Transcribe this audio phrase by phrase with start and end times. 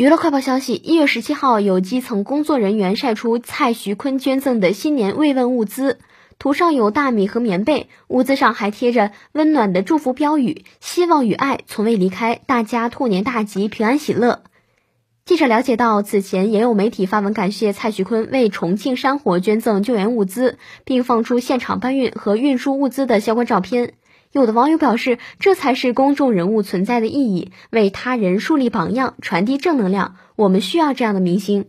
[0.00, 5.98] 娱乐快报消息：一月十七号，有基层工作人员晒出蔡徐坤捐赠的新年慰问物资，
[6.38, 14.42] 图上有大米和棉被，物资上还贴着温暖的祝福标语：“希望与爱从未离开，大家兔年大吉，平安喜乐。”
[15.26, 20.56] 记者了解到，此前也有媒体发文感谢蔡徐坤为重庆山火捐赠救援物资，
[20.86, 23.92] 并放出现场搬运和运输物资的相关照片。
[24.32, 30.14] 有的网友表示，这才是公众人物存在的意义，为他人树立榜样，传递正能量。
[30.36, 31.66] 我们需要这样的明星。